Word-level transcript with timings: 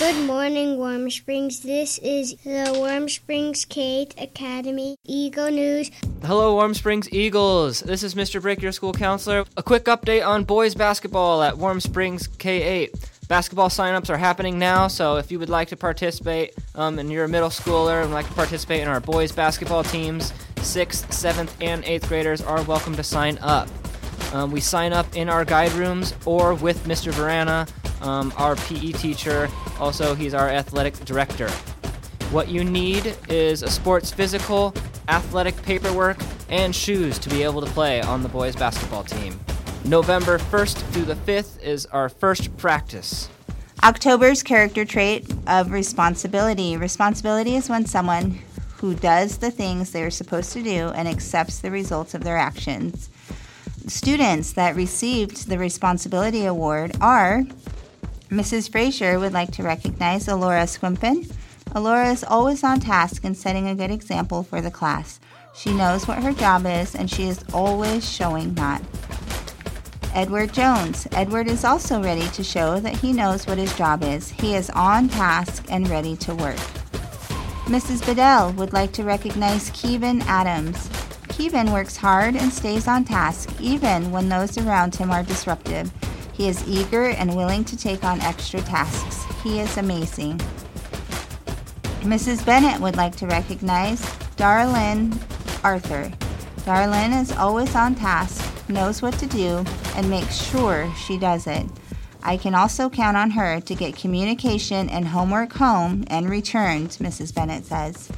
Good 0.00 0.24
morning, 0.24 0.78
Warm 0.78 1.10
Springs. 1.10 1.60
This 1.60 1.98
is 1.98 2.34
the 2.36 2.72
Warm 2.74 3.06
Springs 3.06 3.66
K-8 3.66 4.18
Academy 4.18 4.96
Eagle 5.04 5.50
News. 5.50 5.90
Hello, 6.24 6.54
Warm 6.54 6.72
Springs 6.72 7.12
Eagles. 7.12 7.80
This 7.80 8.02
is 8.02 8.14
Mr. 8.14 8.40
Brick, 8.40 8.62
your 8.62 8.72
school 8.72 8.94
counselor. 8.94 9.44
A 9.58 9.62
quick 9.62 9.84
update 9.84 10.26
on 10.26 10.44
boys 10.44 10.74
basketball 10.74 11.42
at 11.42 11.58
Warm 11.58 11.80
Springs 11.80 12.28
K8. 12.28 13.28
Basketball 13.28 13.68
signups 13.68 14.08
are 14.08 14.16
happening 14.16 14.58
now, 14.58 14.88
so 14.88 15.16
if 15.16 15.30
you 15.30 15.38
would 15.38 15.50
like 15.50 15.68
to 15.68 15.76
participate 15.76 16.54
um, 16.74 16.98
and 16.98 17.12
you're 17.12 17.24
a 17.24 17.28
middle 17.28 17.50
schooler 17.50 18.02
and 18.02 18.10
like 18.10 18.26
to 18.26 18.32
participate 18.32 18.80
in 18.80 18.88
our 18.88 19.00
boys 19.00 19.32
basketball 19.32 19.84
teams, 19.84 20.32
6th, 20.56 21.08
7th, 21.08 21.52
and 21.60 21.84
8th 21.84 22.08
graders 22.08 22.40
are 22.40 22.62
welcome 22.62 22.96
to 22.96 23.02
sign 23.02 23.36
up. 23.42 23.68
Um, 24.32 24.50
we 24.50 24.60
sign 24.60 24.94
up 24.94 25.14
in 25.14 25.28
our 25.28 25.44
guide 25.44 25.72
rooms 25.72 26.14
or 26.24 26.54
with 26.54 26.84
Mr. 26.84 27.12
Verana, 27.12 27.68
um, 28.00 28.32
our 28.36 28.56
PE 28.56 28.92
teacher. 28.92 29.48
Also, 29.78 30.14
he's 30.14 30.34
our 30.34 30.48
athletic 30.48 30.94
director. 31.04 31.48
What 32.30 32.48
you 32.48 32.64
need 32.64 33.16
is 33.28 33.62
a 33.62 33.70
sports 33.70 34.12
physical, 34.12 34.74
athletic 35.08 35.60
paperwork, 35.62 36.18
and 36.48 36.74
shoes 36.74 37.18
to 37.18 37.28
be 37.28 37.42
able 37.42 37.60
to 37.60 37.70
play 37.72 38.00
on 38.00 38.22
the 38.22 38.28
boys 38.28 38.54
basketball 38.54 39.04
team. 39.04 39.38
November 39.84 40.38
1st 40.38 40.76
through 40.92 41.04
the 41.04 41.14
5th 41.14 41.60
is 41.62 41.86
our 41.86 42.08
first 42.08 42.56
practice. 42.56 43.28
October's 43.82 44.42
character 44.42 44.84
trait 44.84 45.26
of 45.46 45.72
responsibility. 45.72 46.76
Responsibility 46.76 47.56
is 47.56 47.70
when 47.70 47.86
someone 47.86 48.38
who 48.76 48.94
does 48.94 49.38
the 49.38 49.50
things 49.50 49.90
they're 49.90 50.10
supposed 50.10 50.52
to 50.52 50.62
do 50.62 50.88
and 50.88 51.08
accepts 51.08 51.60
the 51.60 51.70
results 51.70 52.14
of 52.14 52.22
their 52.22 52.36
actions. 52.36 53.08
Students 53.86 54.52
that 54.52 54.76
received 54.76 55.48
the 55.48 55.58
Responsibility 55.58 56.44
Award 56.44 56.96
are 57.00 57.44
Mrs. 58.30 58.70
Frazier 58.70 59.18
would 59.18 59.32
like 59.32 59.50
to 59.50 59.64
recognize 59.64 60.28
Alora 60.28 60.62
Squimpin. 60.62 61.28
Alora 61.74 62.12
is 62.12 62.22
always 62.22 62.62
on 62.62 62.78
task 62.78 63.24
and 63.24 63.36
setting 63.36 63.66
a 63.66 63.74
good 63.74 63.90
example 63.90 64.44
for 64.44 64.60
the 64.60 64.70
class. 64.70 65.18
She 65.52 65.74
knows 65.74 66.06
what 66.06 66.22
her 66.22 66.32
job 66.32 66.64
is 66.64 66.94
and 66.94 67.10
she 67.10 67.24
is 67.24 67.44
always 67.52 68.08
showing 68.08 68.54
that. 68.54 68.82
Edward 70.14 70.52
Jones. 70.52 71.08
Edward 71.10 71.48
is 71.48 71.64
also 71.64 72.00
ready 72.00 72.28
to 72.28 72.44
show 72.44 72.78
that 72.78 72.96
he 72.96 73.12
knows 73.12 73.48
what 73.48 73.58
his 73.58 73.76
job 73.76 74.04
is. 74.04 74.30
He 74.30 74.54
is 74.54 74.70
on 74.70 75.08
task 75.08 75.64
and 75.68 75.88
ready 75.88 76.14
to 76.18 76.34
work. 76.36 76.56
Mrs. 77.66 78.06
Bedell 78.06 78.52
would 78.52 78.72
like 78.72 78.92
to 78.92 79.02
recognize 79.02 79.70
Kevin 79.70 80.22
Adams. 80.22 80.88
Kevin 81.28 81.72
works 81.72 81.96
hard 81.96 82.36
and 82.36 82.52
stays 82.52 82.86
on 82.86 83.04
task 83.04 83.50
even 83.60 84.12
when 84.12 84.28
those 84.28 84.56
around 84.56 84.94
him 84.94 85.10
are 85.10 85.24
disruptive. 85.24 85.92
He 86.40 86.48
is 86.48 86.66
eager 86.66 87.04
and 87.04 87.36
willing 87.36 87.64
to 87.66 87.76
take 87.76 88.02
on 88.02 88.18
extra 88.22 88.62
tasks. 88.62 89.26
He 89.42 89.60
is 89.60 89.76
amazing. 89.76 90.38
Mrs. 92.00 92.46
Bennett 92.46 92.80
would 92.80 92.96
like 92.96 93.14
to 93.16 93.26
recognize 93.26 94.00
Darlene 94.36 95.12
Arthur. 95.62 96.10
Darlene 96.62 97.20
is 97.20 97.30
always 97.32 97.76
on 97.76 97.94
task, 97.94 98.70
knows 98.70 99.02
what 99.02 99.18
to 99.18 99.26
do, 99.26 99.62
and 99.96 100.08
makes 100.08 100.34
sure 100.34 100.90
she 100.96 101.18
does 101.18 101.46
it. 101.46 101.66
I 102.22 102.38
can 102.38 102.54
also 102.54 102.88
count 102.88 103.18
on 103.18 103.32
her 103.32 103.60
to 103.60 103.74
get 103.74 103.94
communication 103.94 104.88
and 104.88 105.08
homework 105.08 105.52
home 105.52 106.04
and 106.06 106.30
returned, 106.30 106.92
Mrs. 107.02 107.34
Bennett 107.34 107.66
says. 107.66 108.08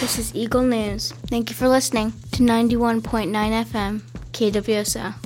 This 0.00 0.18
is 0.18 0.34
Eagle 0.34 0.62
News. 0.62 1.12
Thank 1.28 1.50
you 1.50 1.54
for 1.54 1.68
listening 1.68 2.12
to 2.32 2.42
91.9 2.42 3.30
FM, 3.30 4.00
KWSO. 4.32 5.23